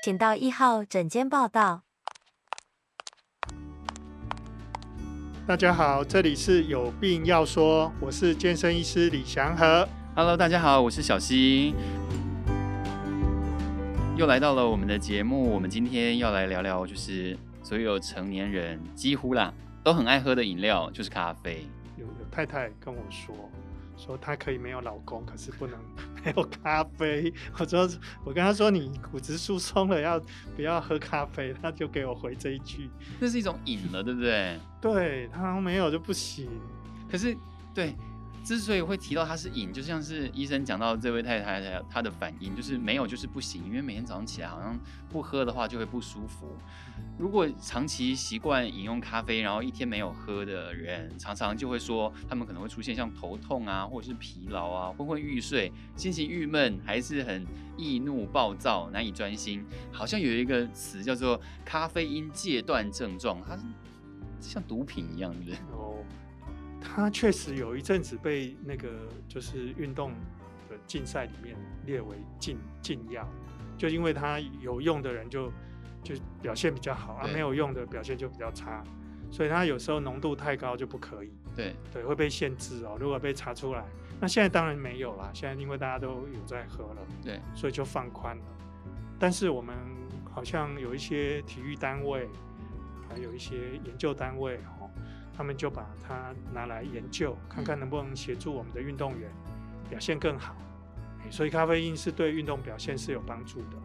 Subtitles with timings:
[0.00, 1.82] 请到一号诊间报到。
[5.44, 9.88] 大家好，这里是有病要说，我是健身医师李祥和。
[10.14, 11.74] Hello，大家好，我是小溪。
[14.16, 19.52] 又来到了我们的节目，我们今天要来聊聊，就是所有成年人几乎啦
[19.82, 21.66] 都很爱喝的饮料，就是咖啡。
[21.96, 23.34] 有有太太跟我说。
[23.98, 25.78] 说她可以没有老公，可是不能
[26.24, 27.32] 没有咖啡。
[27.58, 27.88] 我说，
[28.24, 30.18] 我跟她说，你骨质疏松了，要
[30.56, 31.54] 不要喝咖啡？
[31.60, 32.88] 她就给我回这一句，
[33.20, 34.58] 这是一种瘾了，对不对？
[34.80, 36.48] 对，她没有就不行。
[37.10, 37.36] 可是，
[37.74, 37.94] 对。
[38.48, 44.74] 之所以会提到它是瘾，就像是医生讲到这位太太她的反应，就是没有就是不行，因为每天早上起来好像
[45.10, 46.56] 不喝的话就会不舒服。
[47.18, 59.62] 如果长期习惯饮用咖啡，然后一天没有喝的人，常常就会说他们可能会出现像头痛啊，或者是疲劳啊，昏昏欲睡，心情郁闷，还是很易怒暴躁，难以专心。
[59.92, 63.62] 好像有一个词叫做咖啡因戒断症状，它是
[64.40, 65.58] 像毒品一样，对不对？
[65.70, 66.02] 哦。
[66.80, 68.88] 他确实有一阵子被那个
[69.28, 70.12] 就是运动
[70.70, 73.28] 的竞赛里面列为禁禁药，
[73.76, 75.52] 就因为他有用的人就
[76.02, 78.82] 就表现比较好啊，没有用的表现就比较差，
[79.30, 81.32] 所以他有时候浓度太高就不可以。
[81.54, 82.96] 对对，会被限制哦。
[83.00, 83.84] 如果被查出来，
[84.20, 85.30] 那现在当然没有啦。
[85.34, 88.44] 现在因为大家都有在喝了，对，所以就放宽了。
[89.18, 89.76] 但是我们
[90.32, 92.28] 好像有一些体育单位，
[93.08, 94.60] 还有一些研究单位。
[95.38, 99.30] 他们就把它拿来研究，看看能不能协助我们的运动员
[99.88, 100.56] 表现更好。
[101.30, 103.76] 所以咖啡因是对运动表现是有帮助的。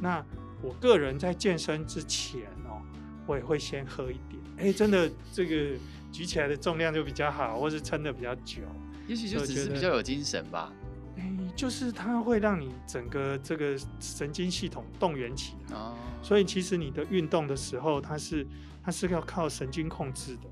[0.00, 0.24] 那
[0.60, 2.82] 我个人在健身之前哦，
[3.28, 4.42] 我也会先喝一点。
[4.56, 5.78] 哎， 真的这个
[6.10, 8.62] 举起来的重量就比较好，或是撑的比较久。
[9.06, 10.72] 也许就只是比较有精神吧。
[11.16, 15.76] 哎，就是它会让你整个这个神经系统动员起来。
[15.76, 15.94] 哦。
[16.24, 18.44] 所以其实你的运动的时候，它是
[18.82, 20.42] 它是要靠神经控制的。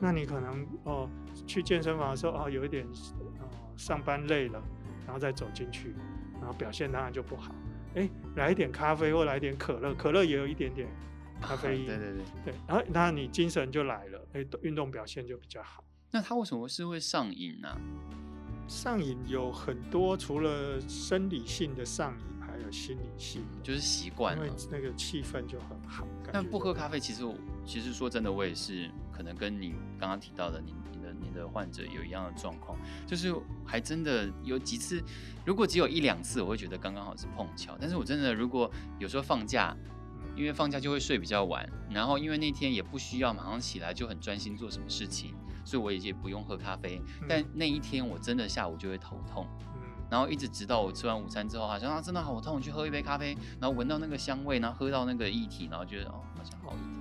[0.00, 1.08] 那你可能哦，
[1.46, 2.86] 去健身房的时候哦，有一点
[3.38, 3.46] 哦，
[3.76, 4.62] 上班累了，
[5.04, 5.94] 然后再走进去，
[6.40, 7.54] 然后表现当然就不好。
[7.94, 10.88] 哎，来一点咖啡或来一点可乐，可乐也有一点点
[11.40, 11.86] 咖啡因。
[11.86, 15.84] 对对对对，然后那你精神就来了，哎，运动表现就比较好。
[16.10, 17.68] 那他为什么是会上瘾呢？
[18.66, 26.06] 上瘾有很多，除了生理性的上瘾，还有心理性，就是习惯，因为那个气氛就很好。
[26.32, 27.34] 但不喝咖啡，其实我
[27.66, 28.88] 其实说真的，我也是。
[29.20, 33.30] 可能跟你刚刚提到的你、你的、你的患者有一样的状况，就是
[33.66, 35.04] 还真的有几次，
[35.44, 37.76] 如果只有一两次，我会觉得刚刚好是碰巧。
[37.78, 39.76] 但是我真的如果有时候放假，
[40.34, 45.34] 因为放假就会睡比较晚，然后因为那天也不需要马上起来就很专心做什么事情，
[45.66, 46.98] 所以我也也不用喝咖啡。
[47.28, 49.46] 但那一天我真的下午就会头痛，
[50.08, 56.99] 然后一直直到我吃完午餐之后，好像啊真的好痛，去喝一杯咖啡，然后闻到那个香味，然后喝到那个液体，然后觉得哦好像好一点。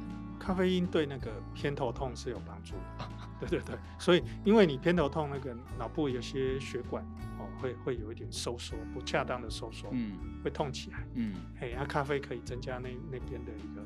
[0.49, 3.05] 咖啡因对那个偏头痛是有帮助的，
[3.47, 7.03] 对对对，所以因为你偏头痛，那个脑部有些血管
[7.37, 13.81] 哦会会有一点收缩，不恰当的收缩，嗯，会痛起来，嗯，嘿，那咖啡可以增加那那边的一个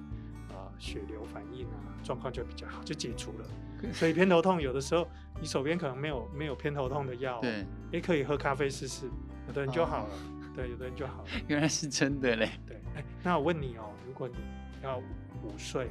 [0.56, 3.46] 呃血流反应啊，状况就比较好，就解除了。
[3.92, 5.06] 所以偏头痛有的时候
[5.42, 9.08] 你手边可能没有没有偏头痛的药，对，也可以喝咖啡试试，
[9.48, 10.16] 有的人就好了，
[10.56, 11.28] 对，有的人就好了。
[11.50, 14.36] 原来是真的嘞，对，哎，那我问你哦，如果你
[14.82, 14.98] 要
[15.44, 15.90] 午睡。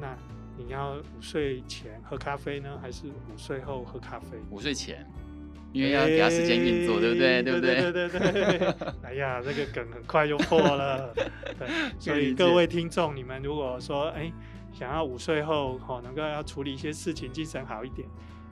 [0.00, 0.16] 那
[0.56, 4.38] 你要午睡前喝咖啡呢，还是午睡后喝咖啡？
[4.50, 5.04] 午睡前，
[5.72, 7.42] 因为要给他时间运作，欸、对不对？
[7.42, 7.74] 对不对？
[7.80, 8.88] 对对对对。
[9.02, 11.12] 哎呀，这个梗很快就破了。
[11.58, 11.68] 对，
[11.98, 14.32] 所以各位听众，你们如果说哎、欸，
[14.72, 18.06] 想要午睡后哦，能够要处理一些事情，精神好一点，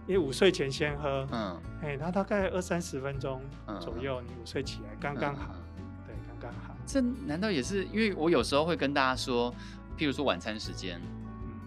[0.09, 3.41] 因为午睡前先喝，嗯，哎、欸，它大概二三十分钟
[3.81, 6.75] 左右，你午睡起来刚刚好，嗯、对，刚刚好。
[6.85, 9.55] 这难道也是因为我有时候会跟大家说，
[9.97, 11.01] 譬如说晚餐时间。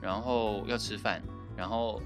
[0.06, 1.20] 然后要吃饭，
[1.58, 2.00] 然后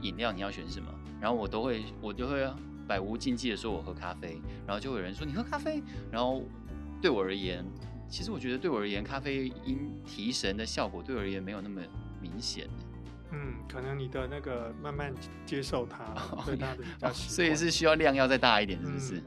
[0.00, 0.88] 饮料你要选什么？
[1.20, 2.48] 然后我都会，我就会
[2.86, 4.40] 百无禁忌的说，我喝咖啡。
[4.64, 6.44] 然后就有人说你喝咖啡，然后
[7.02, 7.64] 对我而言，
[8.08, 11.82] 其实我觉得对我而言，咖啡因提神的效果对我而言没有那么
[12.20, 12.68] 明显。
[13.32, 15.12] 嗯，可能你的那个慢慢
[15.44, 16.14] 接受它，
[16.46, 19.22] 对它的所以是需要量要再大一点，是不是？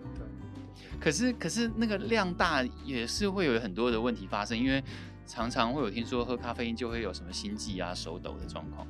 [1.00, 4.84] 可是可是那个量大也是会有很多的问题发生，因为。
[5.32, 8.88] 常常会有听说喝咖啡因就会有什么心悸啊、手抖的状况。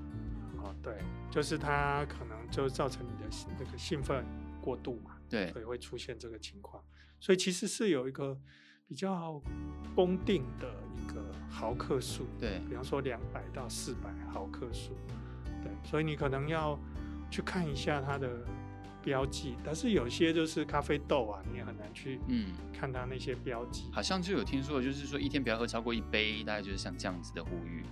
[0.60, 0.94] 哦，对，
[1.30, 3.30] 就是它可能就造成你的
[3.60, 4.24] 那个兴奋
[4.62, 6.82] 过度嘛，对，所以会出现这个情况。
[7.20, 8.40] 所以其实是有一个
[8.88, 9.42] 比较
[9.94, 14.96] 公定的一个毫克数，对，比方说两百到四百毫克数，
[15.62, 16.80] 对，所以你可能要
[17.30, 18.30] 去看一下它的
[19.04, 23.90] 标记，但是有些就是咖啡豆啊，你也很难去嗯看它那些标记。
[23.92, 27.84] 好像就有听说，就是说一天不要喝超过一杯，大概就是像这样子的呼吁。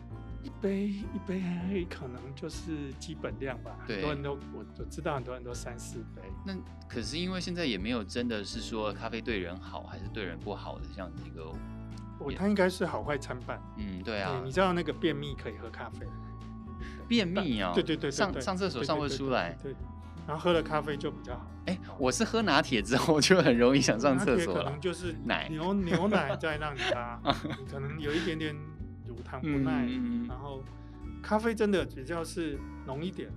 [0.43, 3.77] 一杯一杯可能就是基本量吧。
[3.85, 6.21] 对，很多人都我我知道很多人都三四杯。
[6.45, 6.55] 那
[6.87, 11.51] 可是因为现在也没有真的是说咖啡对人好还是对人不好的这样子一个。
[12.19, 13.61] 我它应该是好坏参半。
[13.77, 14.41] 嗯，对啊。
[14.45, 16.05] 你知道那个便秘可以喝咖啡？
[17.07, 17.73] 便秘啊？
[17.73, 19.57] 对对对，上上厕所上不出来。
[19.61, 19.75] 对。
[20.27, 21.49] 然后喝了咖啡就比较好。
[21.65, 24.53] 哎，我是喝拿铁之后 就很容易想上厕所。
[24.55, 27.19] 可能就是奶牛牛奶在让你拉，
[27.57, 28.55] 你可能有一点点
[29.05, 29.87] 乳糖不耐。
[30.27, 30.61] 然后
[31.23, 33.35] 咖啡真的比较是浓一点的，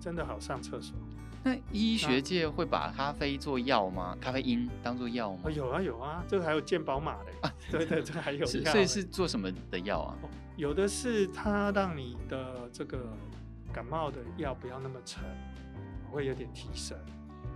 [0.00, 0.96] 真的好上厕所。
[1.44, 4.16] 那医学界会把咖啡做药吗？
[4.20, 5.50] 咖啡因当做药吗？
[5.50, 7.52] 有啊有啊，这个还有健保码的啊。
[7.70, 8.46] 对对，这个还有。
[8.46, 10.16] 所以是做什么的药啊？
[10.56, 13.12] 有的是它让你的这个
[13.72, 15.24] 感冒的药不要那么沉。
[16.12, 16.96] 会有点提神，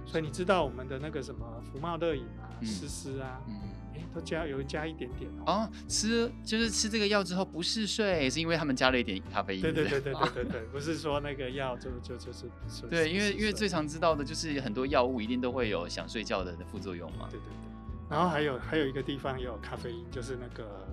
[0.05, 3.55] 所以你知道我们的那个什么福茂乐饮啊、丝丝啊，嗯，
[3.95, 5.53] 哎，都加有加一点点哦。
[5.53, 9.63] 哦，吃就是吃这个药之后不嗜睡，是因为他们加了一点咖啡因。
[9.63, 12.89] 对对对对对对对，不是说那个药就就就是不睡。
[12.89, 17.29] 对，因为因为最常知道的就是很多药物一定都会有想睡觉的副作用嘛。
[17.31, 20.87] 对对对，然后还有还有一个地方也有咖啡因，就是那个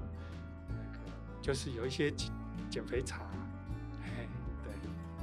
[0.68, 1.00] 那个
[1.42, 2.30] 就是有一些减
[2.70, 3.22] 减肥茶。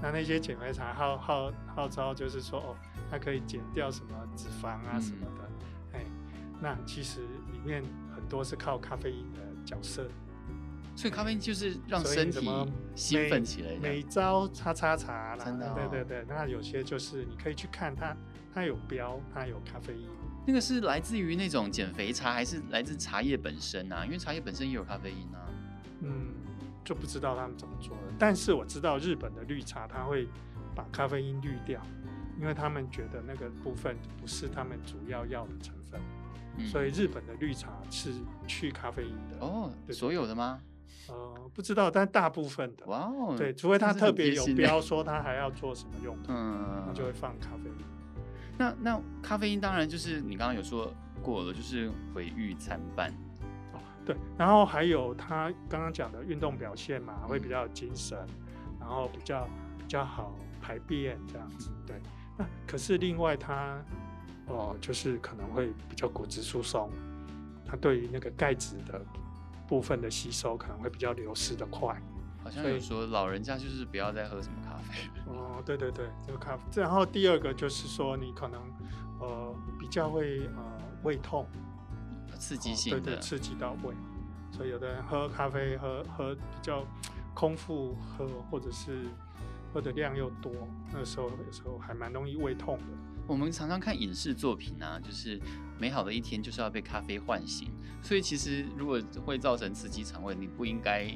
[0.03, 2.77] 那那些减肥茶号号号召就是说哦，
[3.11, 7.21] 它可以减掉什么脂肪啊什么的，哎、嗯，那其实
[7.53, 7.83] 里面
[8.15, 10.09] 很多是靠咖啡因的角色，
[10.97, 12.49] 所以咖啡因就是让身体
[12.95, 13.73] 兴奋起来。
[13.81, 18.17] 每朝擦擦茶啦，真的、哦，对对对，那有些就是你可以去看它，
[18.55, 20.09] 它有标，它有咖啡因。
[20.47, 24.05] 那个是来自于那种减肥茶，还是来自茶叶本身啊？
[24.07, 25.45] 因为茶叶本身也有咖啡因啊。
[26.91, 26.95] 嗯。
[26.95, 30.27] 就不知道他们怎么做的，但是我知道日本的绿茶，它会
[30.75, 31.81] 把咖啡因滤掉，
[32.37, 36.01] 因为他们觉得那个部分不是他们主要要的成分，
[36.59, 38.13] 嗯、所以日本的绿茶是
[38.45, 39.47] 去咖啡因的。
[39.47, 40.61] 哦，对对，所有的吗？
[41.07, 42.85] 呃，不知道，但大部分的。
[42.87, 47.85] 哇哦，对，除非他特别有标说他还要做什么用途，嗯，他就会放咖啡因。
[48.59, 50.93] 那那咖啡因当然就是你刚刚有说
[51.23, 53.15] 过了，就是毁誉参半。
[54.11, 58.19] 对，然后还有他刚刚讲的运动表现嘛，会比较有精神，
[58.81, 59.49] 然后比较
[59.79, 61.71] 比较好排便这样子。
[61.87, 62.01] 对，
[62.37, 63.81] 那可是另外他
[64.49, 66.91] 哦，就是可能会比较骨质疏松，
[67.65, 69.01] 他对于那个钙质的
[69.69, 71.97] 部分的吸收可能会比较流失的快。
[72.43, 75.09] 好像有说老人家就是不要再喝什么咖啡。
[75.27, 76.83] 哦，对对对，这个咖啡。
[76.83, 78.61] 然后第二个就是说你可能
[79.21, 81.47] 呃比较会呃胃痛。
[82.41, 83.95] 刺激性的，哦、对对，刺激到胃，
[84.51, 86.85] 所以有的人喝咖啡喝喝比较
[87.35, 89.05] 空腹喝，或者是
[89.73, 90.51] 喝的量又多，
[90.93, 92.85] 那时候有时候还蛮容易胃痛的。
[93.27, 95.39] 我们常常看影视作品啊，就是
[95.79, 97.71] 美好的一天就是要被咖啡唤醒，
[98.03, 101.07] 所以其实如果会造成刺激肠胃，你不应该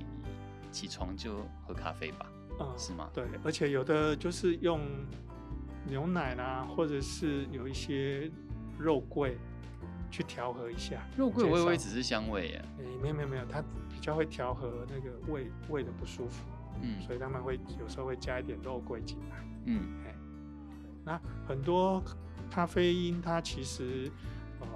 [0.70, 2.26] 起床就喝咖啡吧？
[2.60, 3.08] 嗯，是吗？
[3.12, 4.80] 对，而且有的就是用
[5.88, 8.30] 牛奶啦，或者是有一些
[8.78, 9.38] 肉桂。
[10.14, 12.64] 去调和一下，肉桂我以为只是香味耶。
[12.78, 13.60] 哎、欸，没有没有没有，它
[13.92, 16.44] 比较会调和那个胃胃的不舒服，
[16.80, 20.14] 嗯，所以他们会有时候会加一点肉桂进来，嗯，哎，
[21.04, 22.00] 那很多
[22.48, 24.08] 咖啡因它其实，
[24.60, 24.68] 呃，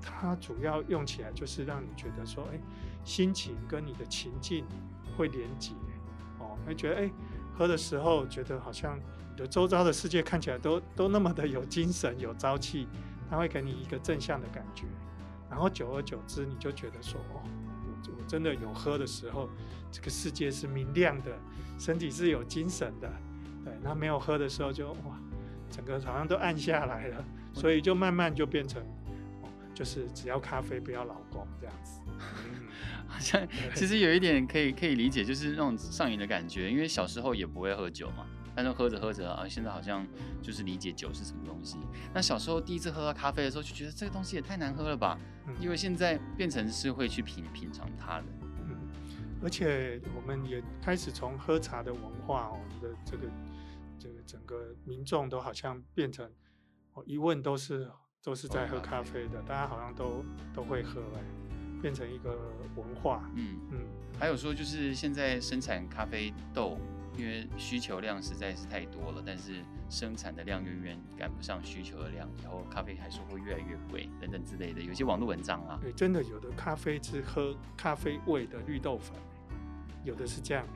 [0.00, 2.60] 它主要用起来就是让你觉得说，哎、欸，
[3.04, 4.64] 心情跟你的情境
[5.14, 5.72] 会连结，
[6.38, 7.12] 哦，会觉得哎、欸，
[7.54, 12.88] 喝的时候觉得好像你的周遭的世界看起来都都那么的有精神有朝气。
[13.30, 14.84] 它会给你一个正向的感觉，
[15.50, 19.48] 然后久而久之，你就觉得说，哦，我我真的有喝的时候，
[19.90, 21.32] 这个世界是明亮的，
[21.78, 23.10] 身体是有精神的，
[23.64, 23.72] 对。
[23.82, 25.18] 那没有喝的时候就，哇，
[25.70, 28.82] 整个好像都暗下来了，所以就慢慢就变成，
[29.42, 32.00] 哦，就是只要咖啡不要老公这样子。
[33.08, 38.26] 好像其实有一点可以可以理解，就是那种上瘾的感觉，因为小时候也不会喝酒嘛。
[38.56, 40.04] 但是喝着喝着啊，现在好像
[40.40, 41.76] 就是理解酒是什么东西。
[42.14, 45.18] 那小时候第一次喝到咖啡的时候，就觉得这个东西也太难喝了吧？
[45.46, 48.24] 嗯、因为现在变成是会去品品尝它的。
[48.66, 48.74] 嗯，
[49.42, 53.28] 而且我们也开始从喝茶的文化，我们的这个
[53.98, 56.26] 这个整个民众都好像变成，
[56.94, 57.90] 哦，一问都是
[58.22, 61.20] 都是在喝咖啡的，大家好像都都会喝，哎，
[61.82, 62.30] 变成一个
[62.74, 63.30] 文化。
[63.34, 63.78] 嗯嗯，
[64.18, 66.78] 还有说就是现在生产咖啡豆。
[67.16, 74.80] 因为需求量实在是太多了，但是生产的量远远赶不上需求的量，以后咖啡还是会越来越贵等等之类的。
[74.80, 79.16] 有些网络文章啊，对，真的有的咖啡是喝咖啡味的绿豆粉，
[80.04, 80.66] 有的是这样。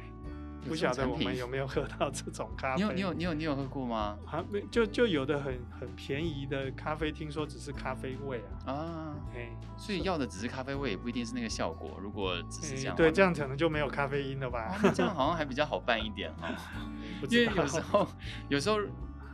[0.67, 2.83] 不晓得我们有没有喝到这种 咖啡？
[2.83, 4.19] 你有你有你有你有喝过吗？
[4.26, 11.99] 啊，没就就有的很很便宜的咖啡，听说只是咖啡味啊啊，嘿，所以要的只是咖啡味，也不一定是那个效果。
[12.00, 14.79] 如果只是这样，对，这样可能就没有咖啡因了吧？
[14.95, 16.49] 这样好像还比较好办一点 哈，
[17.29, 18.07] 因为有时候
[18.49, 18.79] 有时候。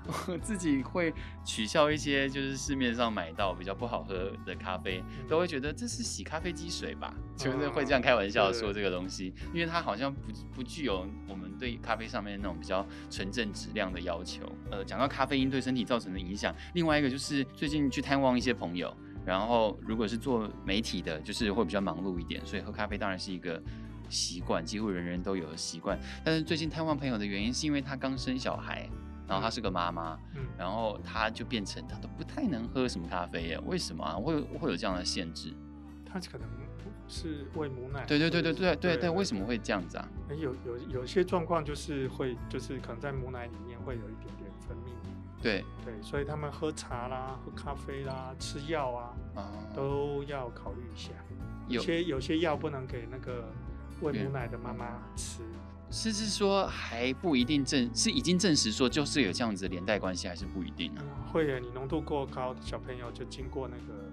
[0.07, 1.13] 我 自己会
[1.45, 14.43] 取笑一些就是市面上买到比较不好喝的咖啡，嗯、都会觉得这是洗咖啡机水吧，嗯、就是会这样开玩笑说这个东西，因为它好像不不具有我们对咖啡上面那种比较纯正质量的要求。
[14.71, 18.95] 呃，讲到咖啡因对身体造成的影响，另外一个就是最近去探望一些朋友，
[19.25, 23.61] 然后如果是做媒体的，就是会比较忙碌一点，所以喝咖啡当然是一个
[24.09, 25.99] 习惯，几乎人人都有的习惯。
[26.25, 28.89] 但是最近探望朋友的原因是因为他刚生小孩。
[29.27, 33.61] 然后她是个妈妈，嗯，然后她就变成她都不太能喝什么咖啡耶？
[33.67, 34.15] 为什么啊？
[34.15, 35.55] 会会有这样的限制？
[36.05, 36.49] 她可能
[37.09, 38.05] 是喂母奶。
[38.07, 40.09] 对对对对对对对，为什么会这样子啊？
[40.31, 44.91] 有有有些状况就是会就是可能在母奶里面会有一点点分泌。
[45.43, 49.15] 对对，所以他们喝茶啦、喝咖啡啦、吃药啊，
[49.75, 51.11] 都要考虑一下。
[51.69, 53.45] 有些有些药不能给那个
[54.01, 55.43] 喂母奶的妈妈吃。
[55.91, 61.03] 是是说还不一定证，是已经证实说就是有这样子的连带关系，还是不一定呢？
[61.05, 64.11] 嗯、会啊，你浓度过高的小朋友就经过那个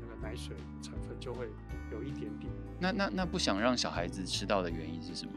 [0.00, 1.48] 那个奶水成分就会
[1.90, 2.52] 有一点点。
[2.78, 5.32] 那那那不想让小孩子吃到的原因是什么？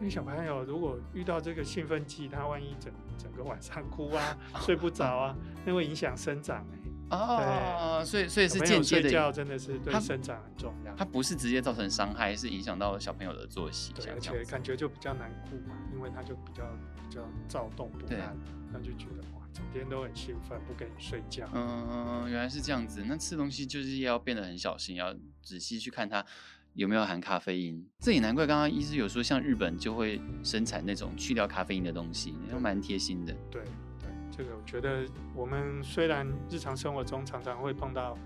[0.00, 6.83] 因为小朋友如果遇到这个兴奋剂，他万一整整个晚上哭啊， 睡不着啊，那会影响生长哎、欸。
[7.16, 10.94] 哦，所以所以是间接的，睡觉真的是对生长很重要。
[10.96, 16.64] 它不是直接造成伤害，是影响到小朋友的作息，对，而且感觉就比较难顾嘛，因为他就比较
[16.96, 18.36] 比较躁动不安，
[18.72, 21.48] 那就觉得哇，整天都很兴奋，不给你睡觉。
[21.52, 23.04] 嗯，原来是这样子。
[23.06, 26.24] 那吃东西就是要变得很小心，要仔细去看它
[26.74, 27.86] 有没有含咖啡因。
[28.00, 33.34] 这也难怪刚刚医师有说，像日本就会生产那种去掉咖啡因的东西，也蛮贴心的。
[33.50, 33.62] 对。
[34.36, 38.18] 这个我觉得，我们虽然日常生活中常常会碰到，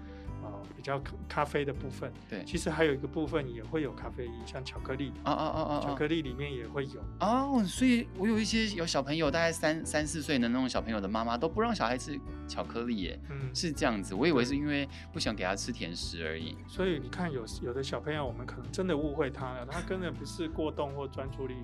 [0.42, 0.98] 呃，比较
[1.28, 7.00] 咖啡的部分，对，其实还有一个部分也会有咖啡因，像巧克力，啊啊啊啊，巧克力里面也会有。
[7.20, 16.56] 哦，所以我有一些有小朋友，大概三三四岁的那种小朋友的妈妈都不让小孩吃巧克力耶，嗯，是这样子，我以为是因为不想给他吃甜食而已。
[16.66, 21.56] 所以你看有，有有的小朋友，我们可能真的误会他了，他根本不是过动或专注力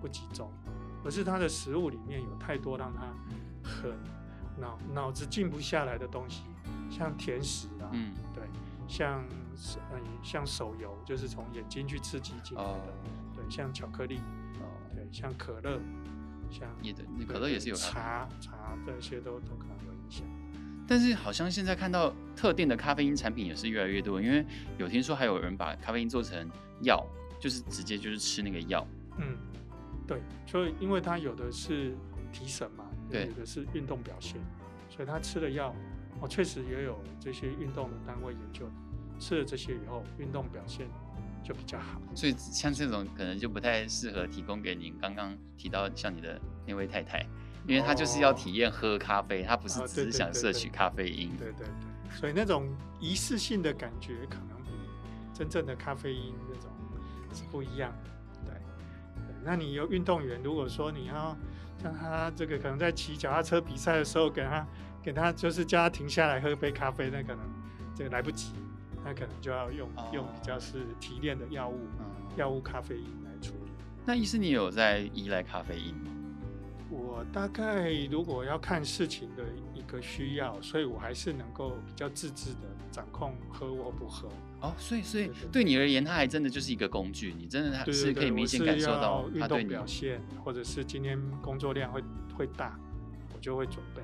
[0.00, 0.52] 不集中，
[1.04, 3.02] 而是他的食物里面有太多让他
[3.68, 3.92] 很。
[4.60, 6.42] 脑脑子静不下来的东西，
[6.90, 8.42] 像甜食啊，嗯，对，
[8.88, 9.24] 像
[9.92, 12.80] 嗯像手游，就是从眼睛去刺激进来的，哦、
[13.36, 14.16] 对，像巧克力，
[14.60, 15.78] 哦，对，像可乐，
[16.50, 20.26] 像也的，可乐也是有茶茶这些都都可能有影响。
[20.88, 24.44] 但是好像现在看到特定的咖啡因产品也是越来越多，因为
[24.76, 26.50] 有听说还有人把咖啡因做成
[26.82, 27.06] 药，
[27.38, 28.84] 就是直接就是吃那个药。
[29.18, 29.36] 嗯，
[30.04, 31.96] 对，所以因为它有的是
[32.32, 32.86] 提神嘛。
[33.10, 34.40] 对，有的是运动表现，
[34.90, 35.74] 所以他吃了药，
[36.20, 38.68] 哦，确实也有这些运动的单位研究，
[39.18, 40.86] 吃了这些以后，运动表现
[41.42, 42.00] 就比较好。
[42.14, 47.26] 所以像这种可能就不太适合提供给您刚刚提到像你的那位太太，
[47.66, 51.30] 因为她就是要体验喝咖啡，她不是只是想摄取咖啡因。
[51.36, 52.68] 对对对，所以那种
[53.00, 54.72] 仪式性的感觉可能比
[55.32, 56.70] 真正的咖啡因那种
[57.32, 58.10] 是不一样的。
[58.44, 58.54] 对，
[59.44, 61.36] 那你有运动员，如果说你要。
[61.80, 64.66] 像他这个可能在骑脚踏车比赛的时候，给他
[65.02, 67.38] 给他就是叫他停下来喝杯咖啡，那可能
[67.94, 68.52] 这个来不及，
[69.04, 71.86] 那可能就要用用比较是提炼的药物，
[72.36, 73.70] 药物咖啡因来处理。
[74.04, 76.10] 那医师，你有在依赖咖啡因吗？
[76.90, 84.28] 我大概如果要看事情的一个需要，所以我还是能够比较自制的掌控喝或不喝。
[84.60, 92.02] 哦，所以所以对你而言，它还真的就是一个工具，你真的它是可以明显感受到运动表现，或者是今天工作量会
[92.34, 92.78] 会大，
[93.34, 94.00] 我就会准备。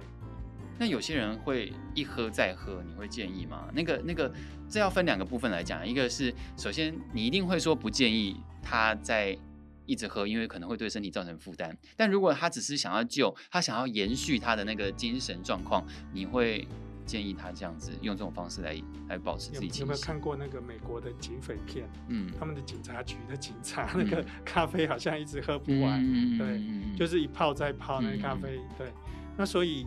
[0.78, 3.68] 那有些人会一喝再喝，你会建议吗？
[3.72, 4.30] 那个那个，
[4.68, 9.38] 这要分两个部分来讲，一个是首先你一定会说不建议他在。
[9.86, 11.76] 一直喝，因为可能会对身体造成负担。
[11.96, 16.66] 但如果他只是想要救，他想要延续他的那个精神状况，你会
[17.06, 19.80] 建议他这样子用这种方式来来保持自己。
[19.80, 21.86] 有没有看过那个美国的警匪片？
[22.08, 28.58] 嗯，他们的警察局的警察，那个咖啡好像一直喝不完，嗯、对，就是一泡再泡那个咖啡。
[28.58, 28.92] 嗯、对，
[29.36, 29.86] 那所以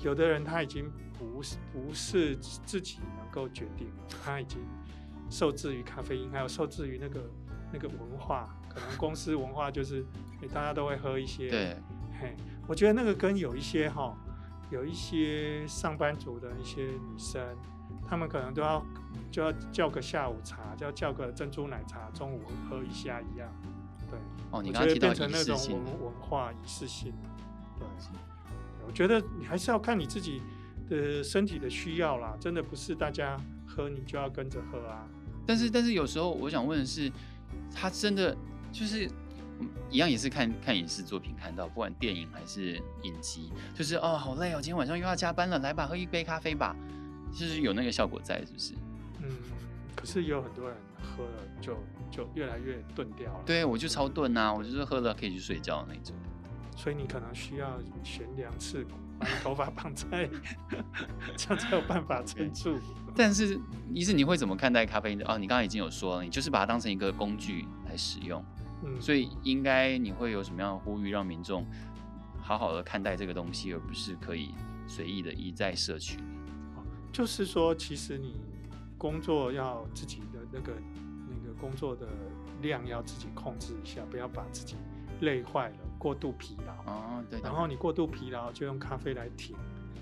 [0.00, 3.86] 有的人他已经不是不是自己能够决定，
[4.24, 4.58] 他已经
[5.28, 7.30] 受制于咖啡因，还有受制于那个
[7.72, 8.48] 那个文化。
[8.68, 10.04] 可能公司文化就是，
[10.52, 11.48] 大家都会喝一些。
[11.48, 11.76] 对，
[12.20, 14.16] 嘿，我觉得那个跟有一些哈，
[14.70, 17.42] 有一些上班族的一些女生，
[18.06, 18.84] 她们可能都要
[19.32, 23.48] 就要叫个下午茶，就要叫个珍珠奶茶，中午喝一下一样。
[24.10, 24.18] 对，
[24.50, 27.12] 哦，你刚刚提到变成那种文文化仪式性，
[27.78, 27.86] 对，
[28.86, 30.42] 我觉得你还是要看你自己
[30.88, 35.08] 的身体的需要啦，真的不是大家喝你就要跟着喝啊。
[35.46, 37.10] 但是但是有时候我想问的是，
[37.74, 38.36] 他真的
[38.72, 39.10] 就是。
[39.90, 46.76] 一样也是看看影视作品看到，不管电影还是影集，就是哦，好累哦，今天晚上又要加班了，来吧，喝一杯咖啡吧，
[47.32, 48.74] 就是有那个效果在，是不是？
[49.20, 49.28] 嗯，
[49.96, 51.76] 可是也有很多人喝了就
[52.08, 53.40] 就越来越钝掉了。
[53.44, 56.14] 对，我就超钝啊，我就是喝了可以去睡觉那种。
[56.76, 58.90] 所以你可能需要悬梁刺股，
[59.42, 60.28] 头发绑在，
[61.36, 62.78] 这样才有办法撑住。
[63.14, 63.60] 但是，
[63.92, 65.22] 医师你会怎么看待咖啡因？
[65.22, 68.44] 哦，你刚刚已经有说了，你就是把它当成一个工具来使用。
[68.84, 71.66] 嗯，所以应该你会有什么样的呼吁，让民众
[72.40, 74.54] 好好的看待这个东西，而不是可以
[74.86, 76.18] 随意的一再摄取？
[77.12, 78.36] 就是说，其实你
[78.96, 80.72] 工作要自己的那个
[81.28, 82.06] 那个工作的
[82.62, 84.76] 量要自己控制一下，不要把自己
[85.22, 86.92] 累坏了，过度疲劳。
[86.92, 87.40] 哦，对。
[87.40, 89.56] 然后你过度疲劳就用咖啡来停，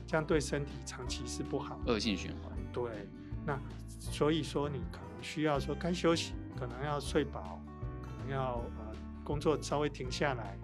[0.06, 1.80] 这样对身体长期是不好。
[1.86, 2.52] 恶性循环。
[2.72, 3.08] 对。
[3.44, 3.58] 那
[3.98, 7.60] 所以说，你可能需要说该休息，可能要睡饱。
[8.02, 10.58] 可能要呃工作稍微停下来，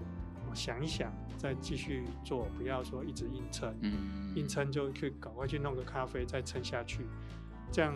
[0.52, 7.06] 想一想，再继续做，不要说一直硬撑，嗯，硬撑就去赶快去弄个咖啡再撑下去，
[7.70, 7.94] 这样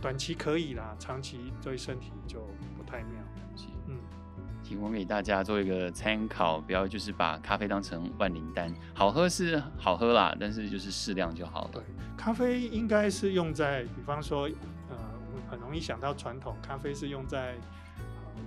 [0.00, 3.20] 短期可以啦，长期对身体就不太妙。
[4.68, 11.70] 嗯，提供给大家做一个参考，不要就是把咖啡当成万灵丹，好喝是好喝啦，但是就是适量就好了。
[11.72, 11.82] 对，
[12.16, 14.42] 咖啡应该是用在，比方说，
[14.88, 14.96] 呃，
[15.30, 17.54] 我们很容易想到传统咖啡是用在。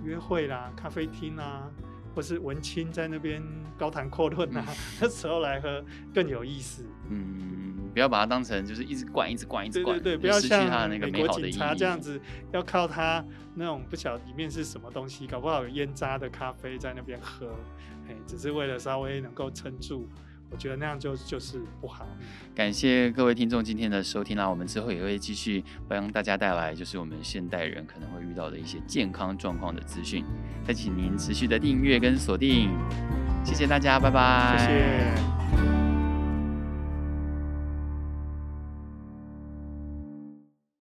[0.04, 1.70] 约会啦，咖啡厅啊，
[2.12, 3.40] 或是文青在那边
[3.78, 4.64] 高谈阔论啊，
[5.00, 6.84] 那、嗯、 时候来喝更有意思。
[7.08, 7.61] 嗯，
[7.92, 12.20] 不要把它当成就是一直灌、一直灌、一直灌，对对对，不要像美好的警察这样子，
[12.52, 17.54] 要靠它那种不晓得里面是什么东西，搞不好有烟渣的咖啡在那边喝，
[18.08, 20.08] 哎，只是为了稍微能够撑住。
[20.50, 22.06] 我觉得那样就就是不好。
[22.54, 30.22] 感谢各位听众今天的收听啦，我们之后也会继续帮大家带来就是我们现代人可能会遇到的一些健康状况的资讯，
[30.62, 32.68] 再请您持续的订阅跟锁定，
[33.42, 34.58] 谢谢大家，拜拜。
[34.58, 34.66] 谢
[35.66, 35.81] 谢。